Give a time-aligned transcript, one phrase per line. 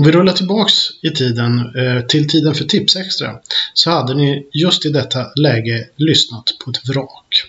[0.00, 0.72] Om vi rullar tillbaks
[1.02, 3.38] i tiden eh, till tiden för Tipsextra
[3.74, 7.44] så hade ni just i detta läge lyssnat på ett vrak.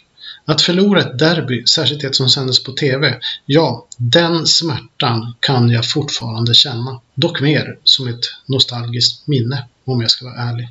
[0.45, 5.89] Att förlora ett derby, särskilt ett som sändes på TV, ja, den smärtan kan jag
[5.89, 7.01] fortfarande känna.
[7.15, 10.69] Dock mer som ett nostalgiskt minne, om jag ska vara ärlig.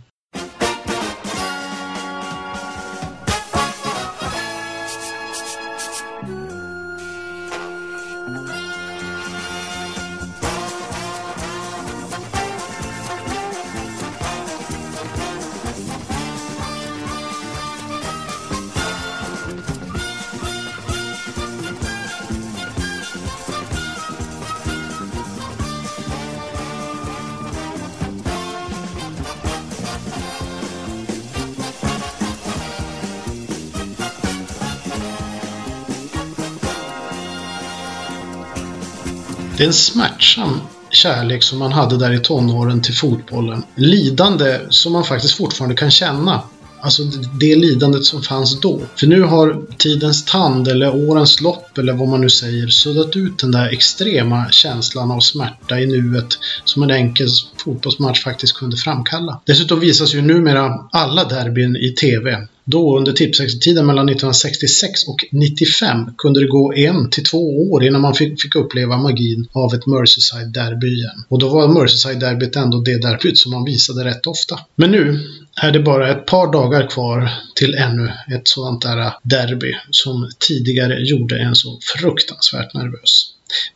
[39.60, 40.60] Det är en smärtsam
[40.91, 43.62] kärlek som man hade där i tonåren till fotbollen.
[43.74, 46.43] Lidande som man faktiskt fortfarande kan känna.
[46.80, 47.02] Alltså
[47.40, 48.80] det lidandet som fanns då.
[48.96, 53.38] För nu har tidens tand eller årens lopp eller vad man nu säger suddat ut
[53.38, 57.29] den där extrema känslan av smärta i nuet som en enkel
[57.65, 59.40] fotbollsmatch faktiskt kunde framkalla.
[59.45, 62.46] Dessutom visas ju numera alla derbyn i TV.
[62.71, 68.00] Då under tipsextra-tiden mellan 1966 och 95 kunde det gå en till två år innan
[68.00, 71.25] man fick, fick uppleva magin av ett Merseyside-derby igen.
[71.28, 74.59] Och då var Merseyside-derbyt ändå det derbyt som man visade rätt ofta.
[74.76, 75.21] Men nu
[75.62, 80.31] är det bara ett par dagar kvar till ännu ett sådant där äh, derby som
[80.48, 83.26] tidigare gjorde en så fruktansvärt nervös.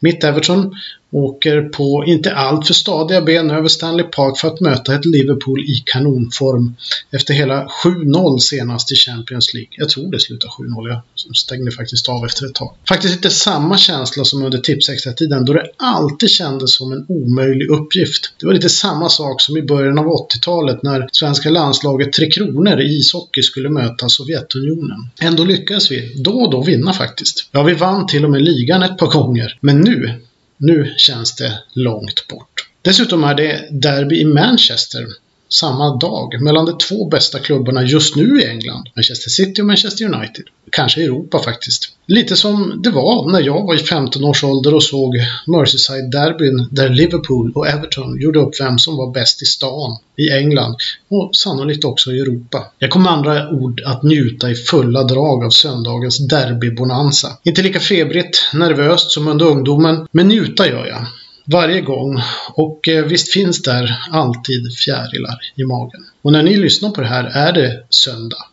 [0.00, 0.74] Mitt Everton
[1.14, 5.60] åker på inte allt för stadiga ben över Stanley Park för att möta ett Liverpool
[5.60, 6.76] i kanonform
[7.10, 9.70] efter hela 7-0 senast i Champions League.
[9.70, 12.74] Jag tror det slutade 7-0, jag stängde faktiskt av efter ett tag.
[12.88, 18.34] Faktiskt inte samma känsla som under Tipsextra-tiden då det alltid kändes som en omöjlig uppgift.
[18.40, 22.80] Det var lite samma sak som i början av 80-talet när svenska landslaget Tre Kronor
[22.80, 25.10] i ishockey skulle möta Sovjetunionen.
[25.20, 27.48] Ändå lyckades vi då och då vinna faktiskt.
[27.52, 29.58] Ja, vi vann till och med ligan ett par gånger.
[29.60, 30.20] Men nu,
[30.56, 32.68] nu känns det långt bort.
[32.82, 35.06] Dessutom är det derby i Manchester
[35.54, 40.04] samma dag mellan de två bästa klubbarna just nu i England, Manchester City och Manchester
[40.04, 40.44] United.
[40.72, 41.90] Kanske Europa faktiskt.
[42.06, 45.16] Lite som det var när jag var i 15 års ålder och såg
[45.46, 50.76] Merseyside-derbyn där Liverpool och Everton gjorde upp vem som var bäst i stan i England
[51.08, 52.64] och sannolikt också i Europa.
[52.78, 57.38] Jag kommer med andra ord att njuta i fulla drag av söndagens derbybonanza.
[57.44, 61.06] Inte lika febrigt, nervöst som under ungdomen, men njuta gör jag
[61.44, 62.22] varje gång
[62.54, 66.04] och eh, visst finns där alltid fjärilar i magen.
[66.22, 68.46] Och när ni lyssnar på det här är det söndag.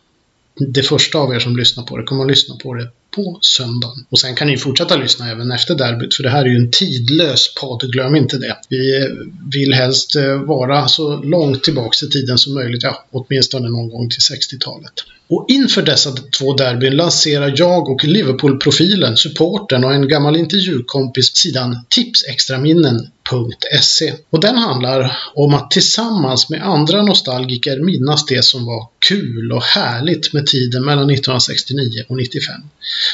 [0.58, 4.06] Det första av er som lyssnar på det kommer att lyssna på det på söndagen.
[4.10, 6.70] Och sen kan ni fortsätta lyssna även efter derbyt för det här är ju en
[6.70, 8.56] tidlös podd, glöm inte det.
[8.68, 9.08] Vi eh,
[9.52, 14.10] vill helst eh, vara så långt tillbaks i tiden som möjligt, ja åtminstone någon gång
[14.10, 14.92] till 60-talet.
[15.34, 21.84] Och inför dessa två derbyn lanserar jag och Liverpool-profilen, supporten och en gammal intervjukompis sidan
[21.88, 24.12] tipsextraminnen.se.
[24.30, 29.62] Och den handlar om att tillsammans med andra nostalgiker minnas det som var kul och
[29.62, 32.54] härligt med tiden mellan 1969 och 95.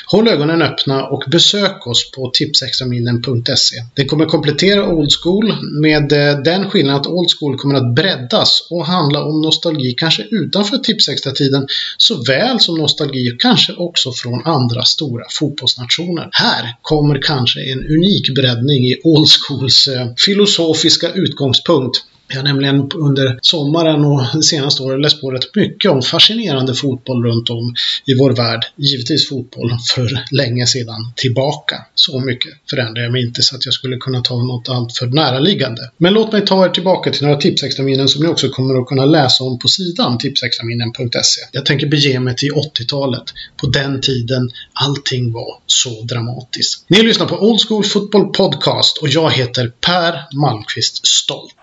[0.06, 3.76] Håll ögonen öppna och besök oss på tipsextraminnen.se.
[3.94, 8.66] Det kommer komplettera Old School med eh, den skillnaden att Old School kommer att breddas
[8.70, 11.66] och handla om nostalgi kanske utanför tipsextra-tiden
[12.08, 16.28] såväl som nostalgi och kanske också från andra stora fotbollsnationer.
[16.32, 22.90] Här kommer kanske en unik breddning i Old Schools eh, filosofiska utgångspunkt jag har nämligen
[22.94, 27.74] under sommaren och det senaste året läst på rätt mycket om fascinerande fotboll runt om
[28.06, 28.66] i vår värld.
[28.76, 31.76] Givetvis fotboll för länge sedan tillbaka.
[31.94, 35.06] Så mycket förändrar jag mig inte så att jag skulle kunna ta något allt för
[35.06, 35.90] näraliggande.
[35.96, 39.04] Men låt mig ta er tillbaka till några tipsexaminen som ni också kommer att kunna
[39.04, 41.40] läsa om på sidan tipsexaminen.se.
[41.52, 43.24] Jag tänker bege mig till 80-talet.
[43.56, 46.84] På den tiden allting var så dramatiskt.
[46.88, 51.54] Ni lyssnar på Old School Football Podcast och jag heter Per Malmqvist Stolt.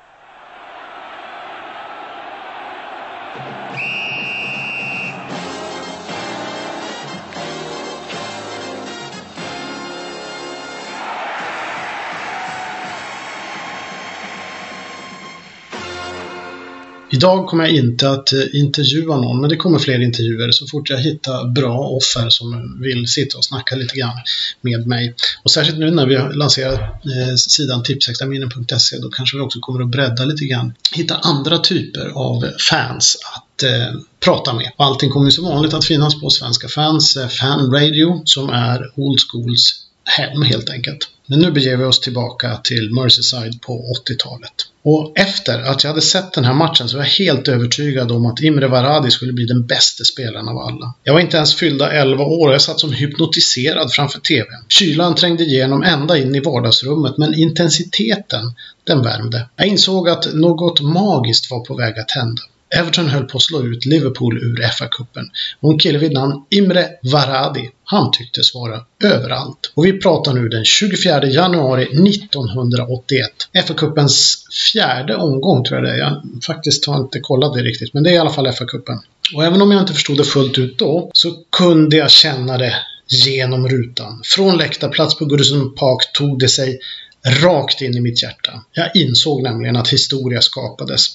[17.15, 20.89] Idag kommer jag inte att eh, intervjua någon, men det kommer fler intervjuer så fort
[20.89, 24.17] jag hittar bra offer som vill sitta och snacka lite grann
[24.61, 25.15] med mig.
[25.43, 29.81] Och särskilt nu när vi har lanserat eh, sidan tipsextraminnen.se då kanske vi också kommer
[29.81, 30.73] att bredda lite grann.
[30.91, 34.71] Hitta andra typer av fans att eh, prata med.
[34.77, 39.19] Allting kommer som vanligt att finnas på Svenska fans, eh, Fan Radio, som är Old
[39.19, 41.09] Schools hem helt enkelt.
[41.27, 44.51] Men nu beger vi oss tillbaka till Merseyside på 80-talet.
[44.83, 48.25] Och efter att jag hade sett den här matchen så var jag helt övertygad om
[48.25, 50.93] att Imre Varadi skulle bli den bästa spelaren av alla.
[51.03, 54.65] Jag var inte ens fyllda 11 år och jag satt som hypnotiserad framför TVn.
[54.69, 58.53] Kylan trängde igenom ända in i vardagsrummet men intensiteten,
[58.83, 59.49] den värmde.
[59.55, 62.41] Jag insåg att något magiskt var på väg att hända.
[62.75, 65.25] Everton höll på att slå ut Liverpool ur FA-cupen
[65.59, 69.71] och en kille vid namn Imre Varadi, han tycktes vara överallt.
[69.73, 73.29] Och vi pratar nu den 24 januari 1981.
[73.53, 74.35] FA-cupens
[74.71, 75.97] fjärde omgång tror jag det är.
[75.97, 78.99] Jag faktiskt har inte kollat det riktigt, men det är i alla fall FA-cupen.
[79.35, 82.75] Och även om jag inte förstod det fullt ut då, så kunde jag känna det
[83.07, 84.21] genom rutan.
[84.23, 86.79] Från läktarplats på Goodison Park tog det sig
[87.25, 88.51] rakt in i mitt hjärta.
[88.71, 91.07] Jag insåg nämligen att historia skapades.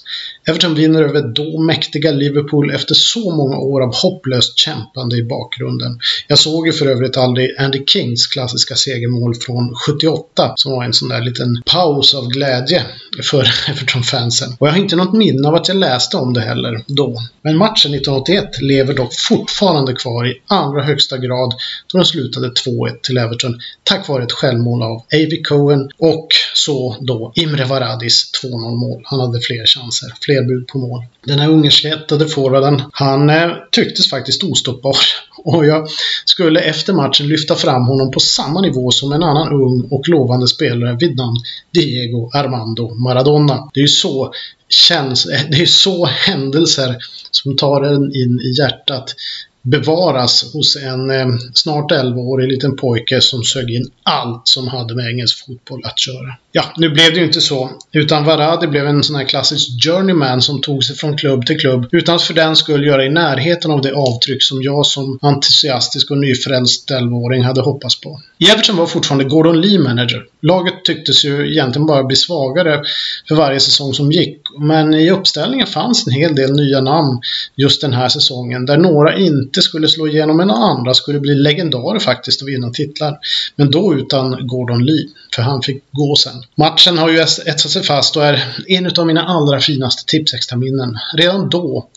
[0.45, 5.99] Everton vinner över då mäktiga Liverpool efter så många år av hopplöst kämpande i bakgrunden.
[6.27, 10.93] Jag såg ju för övrigt aldrig Andy Kings klassiska segermål från 78 som var en
[10.93, 12.83] sån där liten paus av glädje
[13.23, 14.55] för Everton-fansen.
[14.59, 17.21] Och jag har inte något minne av att jag läste om det heller då.
[17.41, 21.53] Men matchen 1981 lever dock fortfarande kvar i allra högsta grad
[21.87, 25.41] då den slutade 2-1 till Everton tack vare ett självmål av A.V.
[25.43, 29.01] Cohen och så då Imre Varadis 2-0 mål.
[29.05, 31.03] Han hade fler chanser, fler bud på mål.
[31.25, 34.95] Den här ungersvettade forwarden, han eh, tycktes faktiskt ostoppbar.
[35.43, 35.87] Och jag
[36.25, 40.47] skulle efter matchen lyfta fram honom på samma nivå som en annan ung och lovande
[40.47, 41.37] spelare vid namn
[41.71, 43.69] Diego Armando Maradona.
[43.73, 44.33] Det är ju så
[44.69, 46.97] känns, det är så händelser
[47.31, 49.15] som tar en in i hjärtat
[49.61, 55.09] bevaras hos en eh, snart 11-årig liten pojke som sög in allt som hade med
[55.09, 56.35] engelsk fotboll att göra.
[56.51, 57.71] Ja, nu blev det ju inte så.
[57.91, 61.89] Utan Varadi blev en sån här klassisk journeyman som tog sig från klubb till klubb
[61.91, 66.11] utan att för den skull göra i närheten av det avtryck som jag som entusiastisk
[66.11, 68.21] och nyfrälst 11-åring hade hoppats på.
[68.37, 70.25] Jefferson var fortfarande Gordon Lee manager.
[70.41, 72.83] Laget tycktes ju egentligen bara bli svagare
[73.27, 74.37] för varje säsong som gick.
[74.59, 77.21] Men i uppställningen fanns en hel del nya namn
[77.55, 81.99] just den här säsongen där några inte skulle slå igenom men andra skulle bli legendarer
[81.99, 83.19] faktiskt och vinna titlar.
[83.55, 86.43] Men då utan Gordon Lee, för han fick gå sen.
[86.55, 90.97] Matchen har ju etsat sig fast och är en av mina allra finaste tipsextraminnen.
[91.17, 91.87] Redan då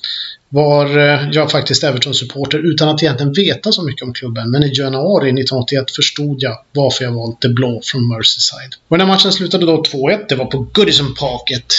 [0.48, 4.50] var eh, jag faktiskt Everton-supporter utan att egentligen veta så mycket om klubben.
[4.50, 8.74] Men i januari 1981 förstod jag varför jag valt det blå från Merseyside.
[8.88, 11.72] Och när matchen slutade då 2-1, det var på Goodison Park, ett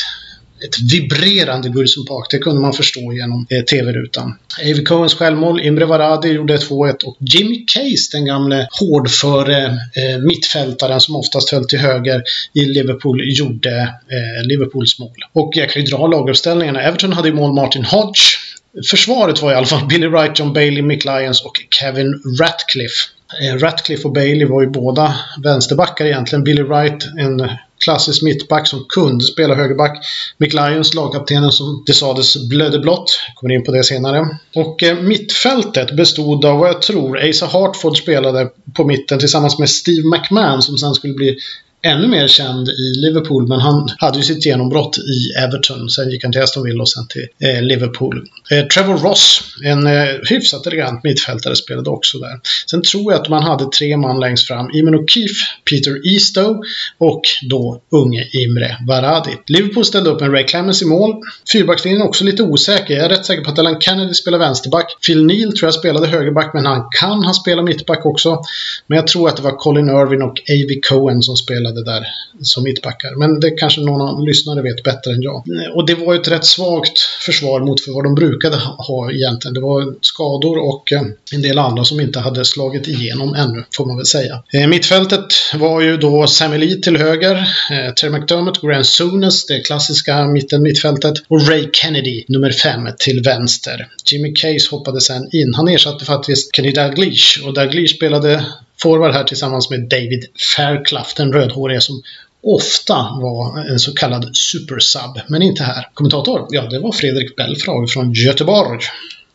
[0.63, 2.27] ett vibrerande Goodison Park.
[2.29, 4.37] Det kunde man förstå genom eh, TV-rutan.
[4.61, 11.01] Avy Coens självmål, Imre Varadi gjorde 2-1 och Jimmy Case, den gamle hårdföre eh, mittfältaren
[11.01, 12.23] som oftast höll till höger
[12.53, 15.09] i Liverpool, gjorde eh, Liverpools mål.
[15.33, 16.81] Och jag kan ju dra laguppställningarna.
[16.81, 18.44] Everton hade ju mål Martin Hodge.
[18.89, 23.09] Försvaret var i alla fall Billy Wright, John Bailey, Mick Lyons och Kevin Ratcliffe.
[23.41, 26.43] Eh, Ratcliffe och Bailey var ju båda vänsterbackar egentligen.
[26.43, 27.49] Billy Wright, en
[27.83, 30.05] klassisk mittback som kunde spela högerback.
[30.37, 33.19] Mick Lyons, lagkaptenen som det sades blödde blått.
[33.35, 34.37] Kommer in på det senare.
[34.55, 39.69] Och eh, mittfältet bestod av vad jag tror Asa Hartford spelade på mitten tillsammans med
[39.69, 41.37] Steve McMahon som sen skulle bli
[41.85, 45.89] ännu mer känd i Liverpool, men han hade ju sitt genombrott i Everton.
[45.89, 48.27] Sen gick han till Aston Villa och sen till eh, Liverpool.
[48.51, 52.39] Eh, Trevor Ross, en eh, hyfsat elegant mittfältare, spelade också där.
[52.69, 54.69] Sen tror jag att man hade tre man längst fram.
[54.73, 56.61] Eamon O'Keefe, Peter Eastow
[56.97, 59.37] och då unge Imre Varadi.
[59.47, 61.13] Liverpool ställde upp en Ray Clemens i mål.
[61.51, 62.93] Fyrbackslinjen är också lite osäker.
[62.93, 64.97] Jag är rätt säker på att Alan Kennedy spelar vänsterback.
[65.07, 68.41] Phil Neal tror jag spelade högerback, men han kan ha spelat mittback också.
[68.87, 70.79] Men jag tror att det var Colin Irvin och A.V.
[70.89, 72.07] Cohen som spelade det där
[72.41, 73.15] som mittbackar.
[73.15, 75.43] Men det kanske någon lyssnare vet bättre än jag.
[75.73, 79.53] Och det var ju ett rätt svagt försvar mot för vad de brukade ha egentligen.
[79.53, 81.01] Det var skador och eh,
[81.33, 84.43] en del andra som inte hade slagit igenom ännu, får man väl säga.
[84.53, 87.35] Eh, mittfältet var ju då Sammy Lee till höger,
[87.71, 93.21] eh, Terry McDermott, Grant Sunes, det klassiska mitten mittfältet och Ray Kennedy, nummer fem, till
[93.21, 93.87] vänster.
[94.11, 95.53] Jimmy Case hoppade sen in.
[95.53, 98.45] Han ersatte faktiskt Kenny Dalglish och Dalglish spelade
[98.81, 102.01] forward här tillsammans med David Fairclough, den rödhåriga som
[102.43, 105.89] ofta var en så kallad supersub, men inte här.
[105.93, 106.47] Kommentator?
[106.49, 108.79] Ja, det var Fredrik Belfrage från Göteborg.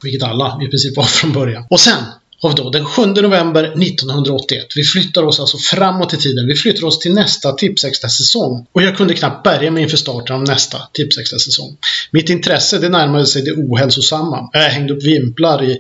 [0.03, 1.65] Vilket alla i princip var från början.
[1.71, 2.05] Och sen
[2.43, 4.67] av då den 7 november 1981.
[4.77, 6.47] Vi flyttar oss alltså framåt i tiden.
[6.47, 8.67] Vi flyttar oss till nästa Tipsextra-säsong.
[8.73, 11.77] Och jag kunde knappt bärga mig inför starten av nästa Tipsextra-säsong.
[12.11, 14.51] Mitt intresse det närmade sig det ohälsosamma.
[14.53, 15.79] Jag hängde upp vimplar i,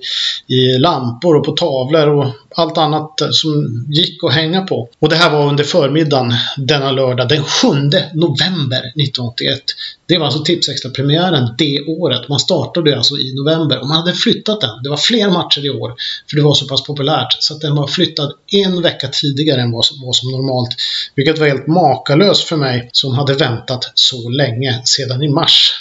[0.54, 4.88] i lampor och på tavlor och allt annat som gick att hänga på.
[4.98, 7.68] Och det här var under förmiddagen denna lördag den 7
[8.14, 9.62] november 1981.
[10.06, 12.28] Det var alltså Tipsextra-premiären det året.
[12.28, 14.82] Man startade alltså i november och man hade flyttat den.
[14.82, 15.94] Det var fler matcher i år
[16.30, 19.72] för det var så pass populärt så att den var flyttad en vecka tidigare än
[19.72, 20.70] vad som var som normalt.
[21.14, 25.74] Vilket var helt makalöst för mig som hade väntat så länge sedan i mars.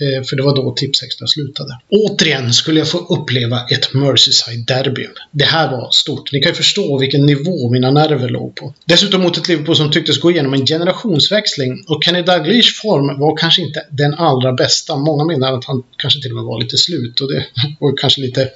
[0.00, 1.78] Eh, för det var då Tipsextra slutade.
[1.90, 5.06] Återigen skulle jag få uppleva ett Merseyside-derby.
[5.32, 6.32] Det här var stort.
[6.32, 8.74] Ni kan ju förstå vilken nivå mina nerver låg på.
[8.84, 13.36] Dessutom mot ett Liverpool som tycktes gå igenom en generationsväxling och Kenny Dalglish form var
[13.36, 14.96] kanske inte den allra bästa.
[14.96, 17.44] Många menar att han kanske till och med var lite slut och det
[17.80, 18.50] var kanske lite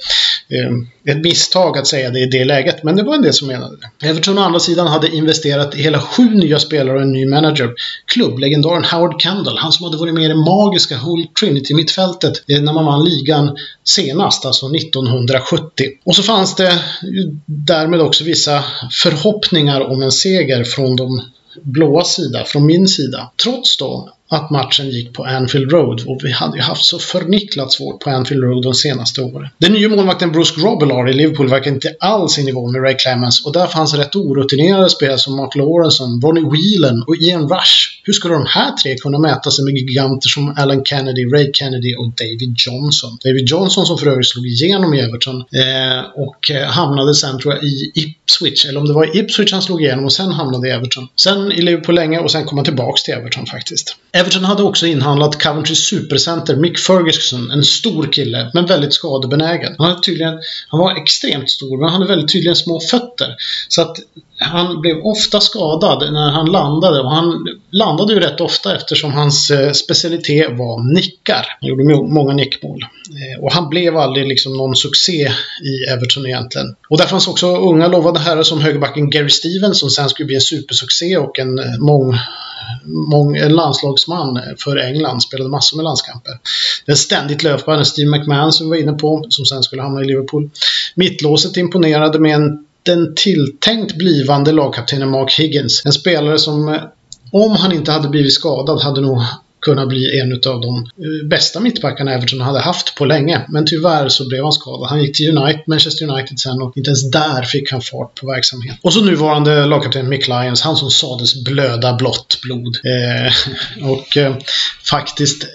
[0.52, 3.48] eh, ett misstag att säga det i det läget, men det var en del som
[3.48, 4.08] menade det.
[4.08, 7.70] Everton å andra sidan hade investerat i hela sju nya spelare och en ny manager.
[8.06, 12.72] Klubblegendaren Howard Kendall, han som hade varit med i det magiska Hull Trinity-mittfältet eh, när
[12.72, 15.86] man vann ligan senast, alltså 1970.
[16.04, 16.82] Och så fanns det
[17.46, 21.22] därmed också vissa förhoppningar om en seger från de
[21.62, 23.30] blåa sida, från min sida.
[23.42, 27.72] Trots då att matchen gick på Anfield Road och vi hade ju haft så förnicklat
[27.72, 29.48] svårt på Anfield Road de senaste åren.
[29.58, 33.46] Den nya målvakten Bruce Grobbelaar i Liverpool verkar inte alls i nivå med Ray Clemens
[33.46, 37.91] och där fanns rätt orutinerade spelare som Mark Lawrenson, Ronnie Whelan och Ian Rush.
[38.04, 41.94] Hur skulle de här tre kunna mäta sig med giganter som Alan Kennedy, Ray Kennedy
[41.94, 43.18] och David Johnson?
[43.24, 47.54] David Johnson som för övrigt slog igenom i Everton eh, och eh, hamnade sen tror
[47.54, 50.68] jag i Ipswich, eller om det var i Ipswich han slog igenom och sen hamnade
[50.68, 51.08] i Everton.
[51.16, 53.96] Sen i Liverpool länge och sen kom han tillbaks till Everton faktiskt.
[54.12, 59.74] Everton hade också inhandlat Coventry supercenter Mick Ferguson, en stor kille, men väldigt skadebenägen.
[59.78, 63.36] Han, hade tydligen, han var extremt stor, men han hade väldigt tydligen små fötter.
[63.68, 63.96] Så att
[64.42, 69.50] han blev ofta skadad när han landade och han landade ju rätt ofta eftersom hans
[69.50, 71.46] eh, specialitet var nickar.
[71.60, 71.84] Han gjorde
[72.14, 72.82] många nickmål.
[72.82, 75.32] Eh, och han blev aldrig liksom någon succé
[75.64, 76.76] i Everton egentligen.
[76.88, 80.34] Och där fanns också unga lovande herrar som högerbacken Gary Stevens som sen skulle bli
[80.34, 82.18] en supersuccé och en eh, mång
[82.84, 86.38] mång, en landslagsman för England, spelade massor med landskamper.
[86.86, 90.04] Den ständigt löpande Steve McMahon som vi var inne på, som sen skulle hamna i
[90.04, 90.50] Liverpool.
[90.94, 95.82] Mittlåset imponerade med en den tilltänkt blivande lagkaptenen Mark Higgins.
[95.84, 96.82] En spelare som, eh,
[97.32, 99.22] om han inte hade blivit skadad, hade nog
[99.62, 103.46] kunnat bli en av de eh, bästa mittbackarna Everton hade haft på länge.
[103.48, 104.88] Men tyvärr så blev han skadad.
[104.88, 108.26] Han gick till United, Manchester United sen och inte ens där fick han fart på
[108.26, 108.78] verksamheten.
[108.82, 112.78] Och så nuvarande lagkapten Mick Lyons, han som sades blöda blått blod.
[112.84, 113.32] Eh,
[113.90, 114.36] och eh,
[114.84, 115.48] faktiskt eh,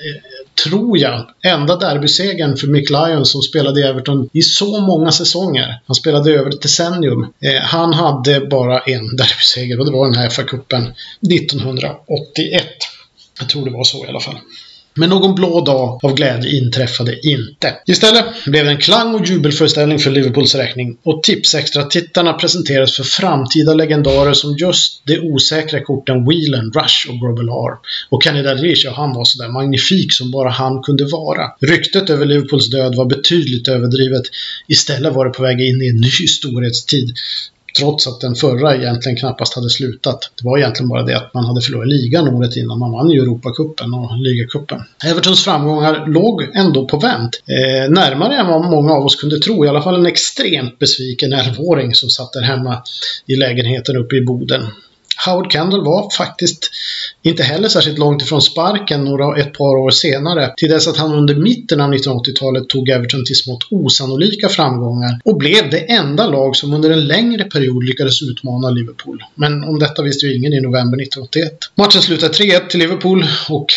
[0.64, 5.82] tror jag, enda derbysegern för Mick Lyons som spelade i Everton i så många säsonger.
[5.86, 7.22] Han spelade över ett decennium.
[7.22, 10.94] Eh, han hade bara en derbyseger och det var den här FA-cupen
[11.32, 12.64] 1981.
[13.40, 14.38] Jag tror det var så i alla fall.
[14.98, 17.74] Men någon blå dag av glädje inträffade inte.
[17.86, 23.74] Istället blev det en klang och jubelföreställning för Liverpools räkning och Tipsextra-tittarna presenterades för framtida
[23.74, 27.78] legendarer som just de osäkra korten Whelan, Rush och Grobbelaar.
[28.10, 31.52] Och Kenny Dalglish, ja, han var sådär magnifik som bara han kunde vara.
[31.62, 34.24] Ryktet över Liverpools död var betydligt överdrivet.
[34.68, 37.14] Istället var det på väg in i en ny storhetstid
[37.80, 40.32] trots att den förra egentligen knappast hade slutat.
[40.36, 42.80] Det var egentligen bara det att man hade förlorat ligan året innan.
[42.80, 44.84] Man vann ju Europacupen och ligacupen.
[45.06, 47.42] Evertons framgångar låg ändå på vänt.
[47.48, 49.66] Eh, närmare än vad många av oss kunde tro.
[49.66, 52.84] I alla fall en extremt besviken 11-åring som satt där hemma
[53.26, 54.68] i lägenheten uppe i Boden.
[55.26, 56.70] Howard Kendall var faktiskt
[57.22, 61.14] inte heller särskilt långt ifrån sparken några, ett par år senare, till dess att han
[61.14, 66.56] under mitten av 1980-talet tog Everton till smått osannolika framgångar och blev det enda lag
[66.56, 69.24] som under en längre period lyckades utmana Liverpool.
[69.36, 71.60] Men om detta visste ju ingen i november 1981.
[71.76, 73.68] Matchen slutade 3-1 till Liverpool och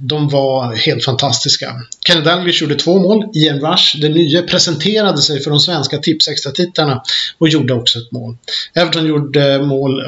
[0.00, 1.72] de var helt fantastiska.
[2.06, 3.24] Kenny Dalglish gjorde två mål.
[3.34, 7.02] Ian Rush, den nye presenterade sig för de svenska Tipsextra-tittarna
[7.38, 8.36] och gjorde också ett mål.
[8.74, 10.02] Everton gjorde mål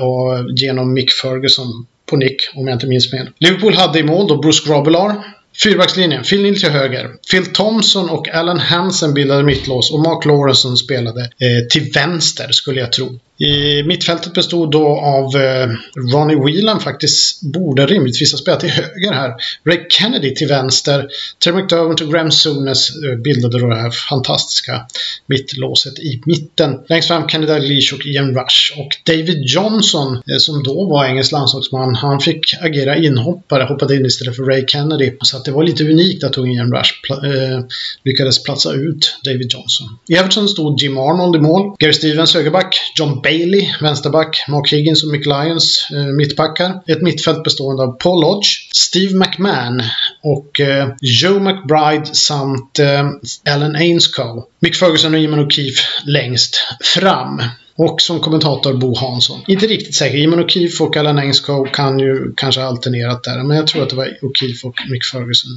[0.56, 3.30] genom Mick Ferguson på nick, om jag inte minns fel.
[3.38, 5.36] Liverpool hade i mål då Bruce Grobbelaar.
[5.62, 7.10] Fyrbackslinjen, Phil Neal till höger.
[7.30, 12.80] Phil Thompson och Alan Hansen bildade mittlås och Mark Lawrenson spelade eh, till vänster, skulle
[12.80, 13.18] jag tro.
[13.40, 15.68] I mittfältet bestod då av eh,
[16.12, 19.34] Ronnie Whelan faktiskt, borde rimligtvis ha spelat till höger här.
[19.66, 21.08] Ray Kennedy till vänster.
[21.38, 24.86] Terry McDermott och Graham Souness eh, bildade då det här fantastiska
[25.26, 26.80] mittlåset i mitten.
[26.88, 28.78] Längst fram Kennedy Leach och Ian Rush.
[28.78, 34.06] Och David Johnson, eh, som då var engelsk landslagsman, han fick agera inhoppare, hoppade in
[34.06, 35.12] istället för Ray Kennedy.
[35.20, 37.60] Så att det var lite unikt att Ian Rush pl eh,
[38.04, 39.86] lyckades platsa ut David Johnson.
[40.08, 45.04] I Everton stod Jim Arnold i mål, Gary Stevens högerback, John Bailey, vänsterback, Mark Higgins
[45.04, 46.80] och Mick Lyons, eh, mittbackar.
[46.86, 49.82] Ett mittfält bestående av Paul Lodge, Steve McMahon
[50.22, 53.08] och eh, Joe McBride samt eh,
[53.54, 54.44] Alan Ainscow.
[54.60, 57.42] Mick Ferguson och Eamon O'Keefe längst fram.
[57.82, 59.40] Och som kommentator Bo Hansson.
[59.48, 60.18] Inte riktigt säker.
[60.18, 63.42] Jimon O'Keefe och Alan Ainscoe kan ju kanske ha alternerat där.
[63.42, 65.50] Men jag tror att det var O'Keefe och Mick Ferguson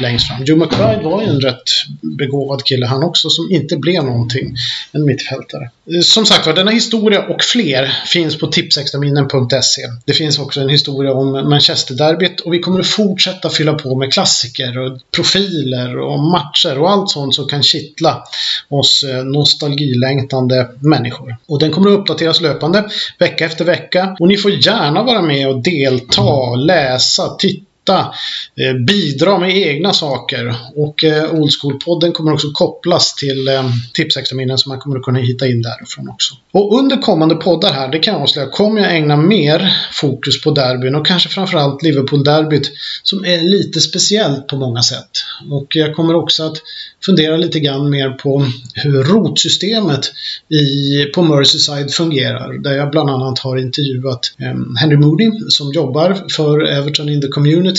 [0.00, 0.44] längst fram.
[0.44, 1.62] Joe McBride var ju en rätt
[2.00, 4.56] begåvad kille han också som inte blev någonting.
[4.92, 5.70] En mittfältare.
[6.02, 9.82] Som sagt var, denna historia och fler finns på tipsexaminen.se.
[10.04, 14.12] Det finns också en historia om Manchester-derbyt och vi kommer att fortsätta fylla på med
[14.12, 18.24] klassiker och profiler och matcher och allt sånt som kan kittla
[18.68, 21.36] oss eh, nostalgilängtande människor.
[21.46, 22.84] Och den kommer att uppdateras löpande
[23.18, 24.16] vecka efter vecka.
[24.20, 30.54] Och ni får gärna vara med och delta, läsa, titta eh, bidra med egna saker.
[30.76, 35.18] Och eh, Old School-podden kommer också kopplas till eh, Tipsexaminen så man kommer att kunna
[35.18, 36.34] hitta in därifrån också.
[36.52, 40.50] Och under kommande poddar här, det kan jag avslöja, kommer jag ägna mer fokus på
[40.50, 42.70] derbyn och kanske framförallt Liverpool-derbyt
[43.02, 45.10] som är lite speciellt på många sätt.
[45.50, 46.56] Och jag kommer också att
[47.04, 50.12] fundera lite grann mer på hur rotsystemet
[50.48, 52.58] i, på Merseyside fungerar.
[52.58, 57.28] Där jag bland annat har intervjuat eh, Henry Moody som jobbar för Everton in the
[57.28, 57.73] Community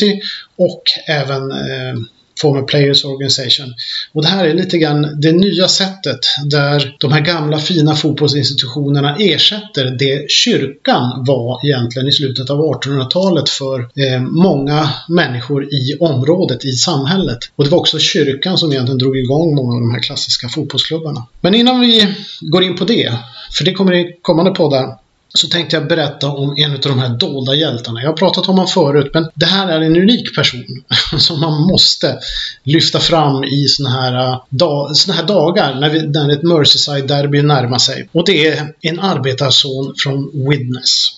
[0.57, 1.95] och även eh,
[2.41, 3.73] Former Players Organization.
[4.13, 9.15] Och det här är lite grann det nya sättet där de här gamla fina fotbollsinstitutionerna
[9.19, 16.65] ersätter det kyrkan var egentligen i slutet av 1800-talet för eh, många människor i området,
[16.65, 17.39] i samhället.
[17.55, 21.27] Och det var också kyrkan som egentligen drog igång många av de här klassiska fotbollsklubbarna.
[21.41, 23.13] Men innan vi går in på det,
[23.57, 27.10] för det kommer i kommande poddar, så tänkte jag berätta om en av de här
[27.10, 28.01] dolda hjältarna.
[28.01, 30.65] Jag har pratat om honom förut, men det här är en unik person
[31.20, 32.20] som man måste
[32.63, 37.41] lyfta fram i såna här, äh, dag, såna här dagar när, vi, när ett Merseyside-derby
[37.41, 38.10] närmar sig.
[38.12, 41.12] Och det är en arbetarson från Widnes.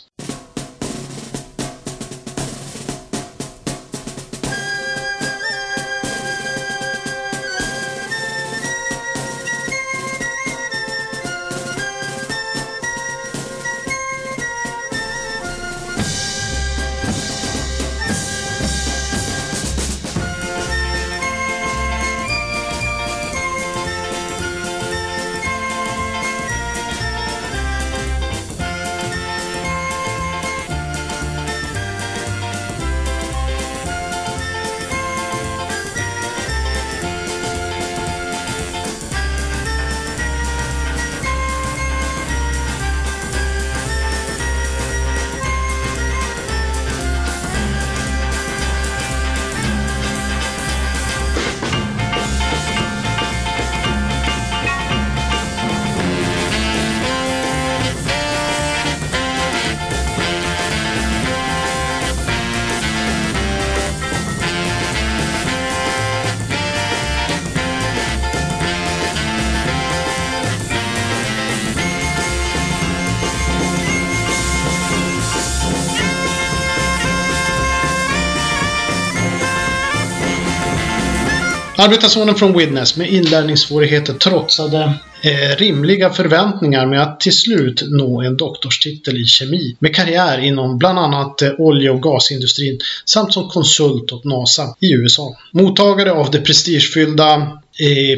[81.80, 88.38] Arbetarsonen från Widnes med inlärningssvårigheter trotsade eh, rimliga förväntningar med att till slut nå en
[88.38, 94.12] doktorstitel i kemi med karriär inom bland annat eh, olje och gasindustrin samt som konsult
[94.12, 95.36] åt NASA i USA.
[95.52, 97.60] Mottagare av det prestigefyllda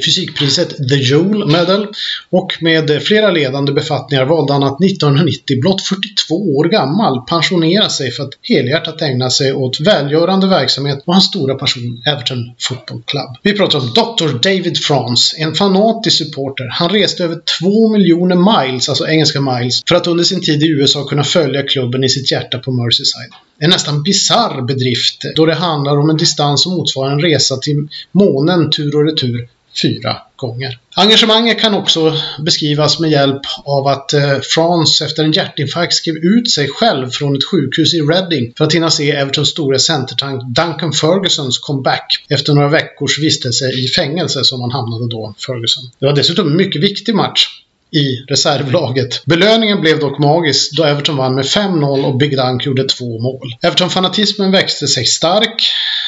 [0.06, 1.88] fysikpriset The Joule Medal
[2.30, 8.12] och med flera ledande befattningar valde han att 1990, blott 42 år gammal, pensionera sig
[8.12, 13.30] för att helhjärtat ägna sig åt välgörande verksamhet och hans stora passion Everton Football Club.
[13.44, 14.50] Vi pratar om Dr.
[14.50, 16.68] David France, en fanatisk supporter.
[16.72, 20.68] Han reste över 2 miljoner miles, alltså engelska miles, för att under sin tid i
[20.68, 23.49] USA kunna följa klubben i sitt hjärta på Merseyside.
[23.60, 27.88] En nästan bizarr bedrift då det handlar om en distans som motsvarar en resa till
[28.12, 29.50] månen tur och retur
[29.82, 30.80] fyra gånger.
[30.96, 36.52] Engagemanget kan också beskrivas med hjälp av att eh, Frans efter en hjärtinfarkt skrev ut
[36.52, 40.94] sig själv från ett sjukhus i Reading för att hinna se Evertons stora centertank Duncan
[40.94, 45.84] Fergusons comeback efter några veckors vistelse i fängelse som han hamnade då, Ferguson.
[46.00, 47.48] Det var dessutom en mycket viktig match
[47.92, 49.26] i reservlaget.
[49.26, 53.56] Belöningen blev dock magisk då Everton vann med 5-0 och Big Dunk gjorde två mål.
[53.62, 55.68] Everton-fanatismen växte sig stark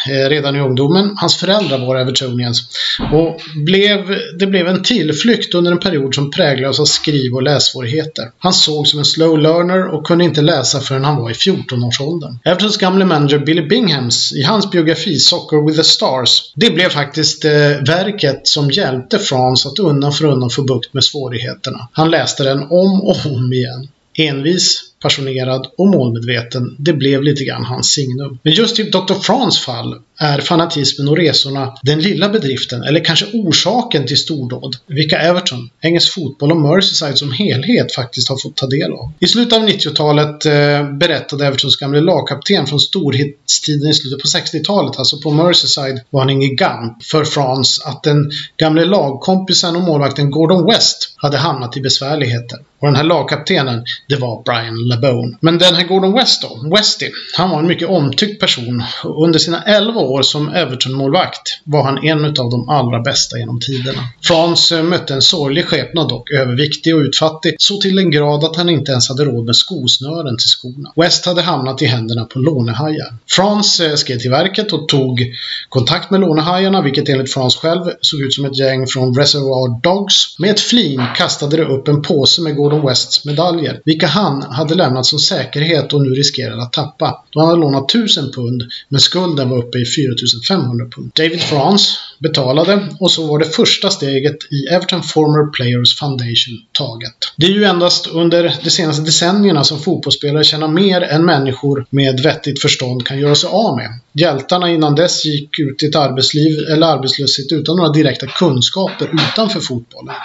[0.10, 1.16] eh, redan i ungdomen.
[1.18, 2.62] Hans föräldrar var Evertonians
[3.12, 8.32] och blev, det blev en tillflykt under en period som präglades av skriv och lässvårigheter.
[8.38, 12.38] Han såg som en slow learner och kunde inte läsa förrän han var i 14-årsåldern.
[12.46, 17.46] Evertons gamle manager Billy Binghams, i hans biografi Soccer with the Stars, det blev faktiskt
[17.46, 17.52] eh,
[17.88, 21.71] verket som hjälpte Frans att undan för undan få bukt med svårigheterna.
[21.92, 23.88] Han läste den om och om igen.
[24.14, 26.76] Envis, passionerad och målmedveten.
[26.80, 28.40] Det blev lite grann hans signum.
[28.44, 29.14] Men just i Dr.
[29.14, 35.18] Frans fall är fanatismen och resorna den lilla bedriften, eller kanske orsaken till stordåd, vilka
[35.18, 39.12] Everton, engelsk fotboll och Merseyside som helhet faktiskt har fått ta del av.
[39.20, 44.98] I slutet av 90-talet eh, berättade Evertons gamle lagkapten från storhetstiden i slutet på 60-talet,
[44.98, 50.32] alltså på Merseyside, var han en gigant för Frans att den gamle lagkompisen och målvakten
[50.32, 52.60] Gordon West hade hamnat i besvärligheter.
[52.80, 55.38] Och den här lagkaptenen, det var Brian LeBone.
[55.40, 58.84] Men den här Gordon West då, Westy, han var en mycket omtyckt person.
[59.04, 64.00] Under sina 11 år som Everton-målvakt var han en av de allra bästa genom tiderna.
[64.22, 68.56] Frans eh, mötte en sorglig skepnad dock, överviktig och utfattig, så till den grad att
[68.56, 70.92] han inte ens hade råd med skosnören till skorna.
[70.96, 73.14] West hade hamnat i händerna på lånehajar.
[73.30, 75.26] Frans eh, skrev till verket och tog
[75.70, 80.40] kontakt med lånehajarna, vilket enligt Frans själv såg ut som ett gäng från Reservoir Dogs.
[80.40, 84.76] Med ett flin kastade de upp en påse med Gordon Wests medaljer, vilka han hade
[84.82, 87.24] lämnat som säkerhet och nu riskerade att tappa.
[87.30, 91.12] Då han hade lånat 1000 pund, men skulden var uppe i 4500 pund.
[91.16, 97.16] David France, betalade och så var det första steget i Everton Former Players Foundation taget.
[97.38, 102.20] Det är ju endast under de senaste decennierna som fotbollsspelare tjänar mer än människor med
[102.20, 103.90] vettigt förstånd kan göra sig av med.
[104.14, 109.60] Hjältarna innan dess gick ut i ett arbetsliv eller arbetslöshet utan några direkta kunskaper utanför
[109.60, 110.16] fotbollen.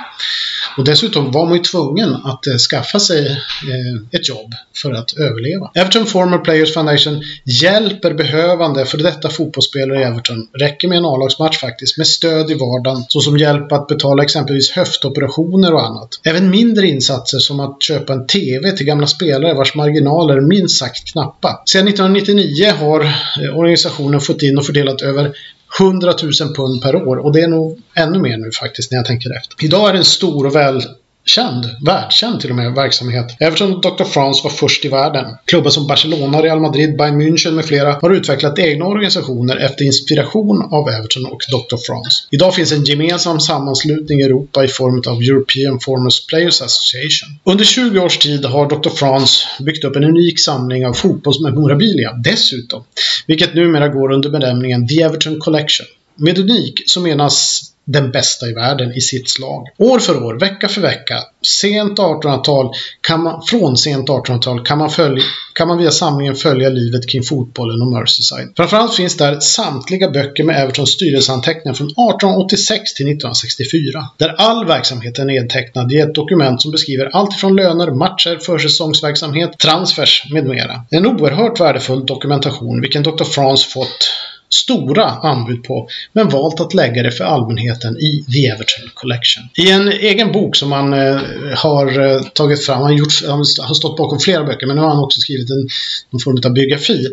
[0.76, 5.18] Och dessutom var man ju tvungen att eh, skaffa sig eh, ett jobb för att
[5.18, 5.70] överleva.
[5.74, 10.48] Everton Former Players Foundation hjälper behövande för detta fotbollsspelare i Everton.
[10.52, 15.74] Räcker med en A-lagsmatch faktiskt, med stöd i vardagen, såsom hjälp att betala exempelvis höftoperationer
[15.74, 16.20] och annat.
[16.24, 20.78] Även mindre insatser som att köpa en TV till gamla spelare vars marginaler är minst
[20.78, 21.62] sagt knappa.
[21.66, 25.32] Sedan 1999 har eh, organisationen fått in och fördelat över
[25.80, 29.06] 100 000 pund per år och det är nog ännu mer nu faktiskt när jag
[29.06, 29.64] tänker efter.
[29.64, 30.82] Idag är det en stor och väl
[31.26, 33.36] känd, världskänd till och med, verksamhet.
[33.40, 34.04] Everton och Dr.
[34.04, 35.24] France var först i världen.
[35.44, 40.62] Klubbar som Barcelona, Real Madrid, Bayern München med flera har utvecklat egna organisationer efter inspiration
[40.72, 41.76] av Everton och Dr.
[41.86, 42.28] France.
[42.30, 47.38] Idag finns en gemensam sammanslutning i Europa i form av European Formers Players Association.
[47.44, 48.90] Under 20 års tid har Dr.
[48.90, 52.84] France byggt upp en unik samling av fotbollsmemorabilia dessutom,
[53.26, 55.86] vilket numera går under benämningen The Everton Collection.
[56.18, 59.68] Med unik så menas den bästa i världen i sitt slag.
[59.78, 64.90] År för år, vecka för vecka, sent 1800-tal, kan man, från sent 1800-tal kan man,
[64.90, 68.52] följa, kan man via samlingen följa livet kring fotbollen och Merseyside.
[68.56, 74.08] Framförallt finns där samtliga böcker med Evertons styrelseanteckningar från 1886 till 1964.
[74.16, 79.58] Där all verksamhet är nedtecknad i ett dokument som beskriver allt från löner, matcher, försäsongsverksamhet,
[79.58, 80.84] transfers med mera.
[80.90, 83.24] En oerhört värdefull dokumentation vilken Dr.
[83.24, 84.10] France fått
[84.48, 89.44] stora anbud på, men valt att lägga det för allmänheten i The Everton Collection.
[89.54, 91.20] I en egen bok som han eh,
[91.54, 94.88] har eh, tagit fram, han, gjort, han har stått bakom flera böcker, men nu har
[94.88, 95.68] han också skrivit en,
[96.10, 97.06] någon form av biografi.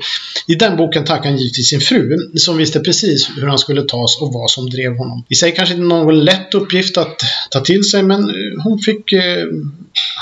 [0.48, 4.22] I den boken tackar han givetvis sin fru, som visste precis hur han skulle tas
[4.22, 5.24] och vad som drev honom.
[5.30, 9.14] I sig kanske inte någon lätt uppgift att ta till sig, men eh, hon fick
[9.14, 9.46] eh,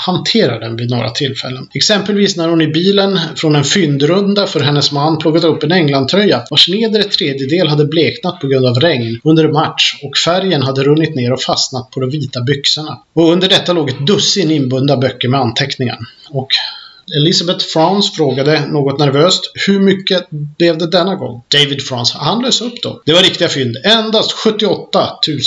[0.06, 1.68] hantera den vid några tillfällen.
[1.74, 6.42] Exempelvis när hon i bilen från en fyndrunda för hennes man plockat upp en Englandtröja
[6.50, 11.14] vars nedre tredjedel hade bleknat på grund av regn under match och färgen hade runnit
[11.14, 12.98] ner och fastnat på de vita byxorna.
[13.12, 15.98] Och under detta låg ett dussin inbundna böcker med anteckningar.
[16.30, 16.48] Och
[17.16, 21.42] Elizabeth France frågade något nervöst hur mycket blev det denna gång?
[21.48, 23.02] David France, han lös upp då.
[23.06, 23.76] Det var riktiga fynd.
[23.84, 25.38] Endast 78 000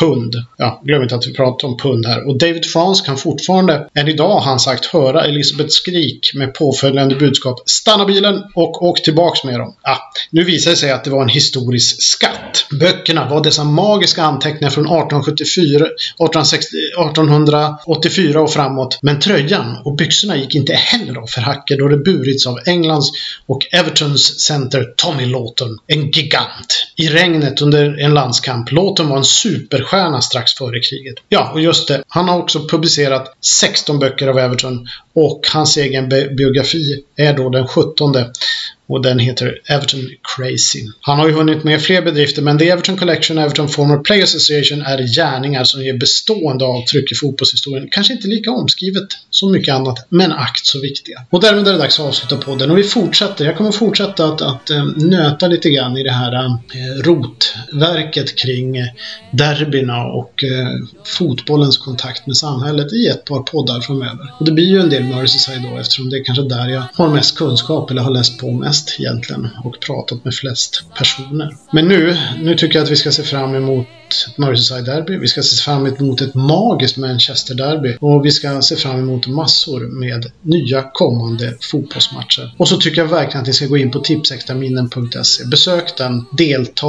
[0.00, 0.34] pund.
[0.56, 2.28] Ja, glöm inte att vi pratar om pund här.
[2.28, 7.14] Och David France kan fortfarande, än idag har han sagt, höra Elizabeths skrik med påföljande
[7.14, 9.74] budskap Stanna bilen och åk tillbaks med dem.
[9.82, 9.98] Ja,
[10.30, 12.66] nu visar det sig att det var en historisk skatt.
[12.80, 18.98] Böckerna var dessa magiska anteckningar från 1874, 1860, 1884 och framåt.
[19.02, 23.10] Men tröjan och byxorna gick inte heller då för hacker då det burits av Englands
[23.46, 25.78] och Evertons center Tommy Lawton.
[25.86, 26.86] En gigant.
[26.96, 28.72] I regnet under en landskamp.
[28.72, 31.14] Lawton var en superstjärna strax före kriget.
[31.28, 32.02] Ja, och just det.
[32.08, 37.66] Han har också publicerat 16 böcker av Everton och hans egen biografi är då den
[37.66, 38.14] 17
[38.90, 40.00] och den heter Everton
[40.36, 40.86] Crazy.
[41.00, 44.22] Han har ju hunnit med fler bedrifter men The Everton Collection och Everton Former Play
[44.22, 47.88] Association är gärningar som ger bestående avtryck i fotbollshistorien.
[47.90, 51.22] Kanske inte lika omskrivet som mycket annat, men akt så viktiga.
[51.30, 53.44] Och därmed är det dags att avsluta podden och vi fortsätter.
[53.44, 56.50] Jag kommer fortsätta att, att eh, nöta lite grann i det här eh,
[57.02, 58.86] rotverket kring eh,
[59.30, 60.44] derbyna och
[61.04, 64.32] fotbollens kontakt med samhället i ett par poddar framöver.
[64.38, 67.08] Och det blir ju en del Merseyside då eftersom det är kanske där jag har
[67.08, 71.56] mest kunskap eller har läst på mest egentligen och pratat med flest personer.
[71.72, 75.18] Men nu, nu tycker jag att vi ska se fram emot ett Merseyside-derby.
[75.18, 77.96] Vi ska se fram emot ett magiskt Manchester-derby.
[78.00, 82.54] Och vi ska se fram emot massor med nya kommande fotbollsmatcher.
[82.56, 85.44] Och så tycker jag verkligen att ni ska gå in på tipsextraminen.se.
[85.44, 86.86] Besök den, delta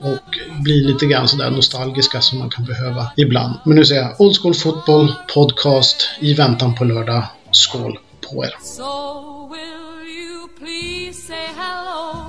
[0.00, 3.54] och bli lite grann sådär nostalgiska som man kan behöva ibland.
[3.64, 7.24] Men nu säger jag Old School Football Podcast i väntan på lördag.
[7.50, 8.54] Skål på er!
[8.62, 12.24] So will you please say hello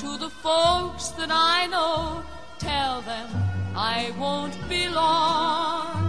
[0.00, 2.22] to the folks that I know?
[2.58, 6.08] Tell them I won't be long.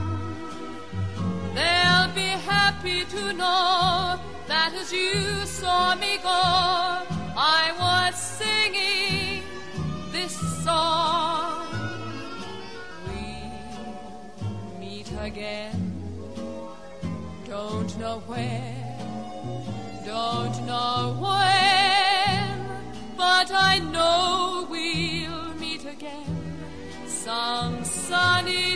[1.54, 9.44] They'll be happy to know that as you saw me go, I was singing
[10.12, 11.68] this song.
[13.08, 13.50] We
[14.80, 15.94] meet again,
[17.46, 18.98] don't know where,
[20.06, 24.59] don't know when, but I know
[27.30, 28.69] some sunny